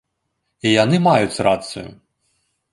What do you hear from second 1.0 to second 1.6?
маюць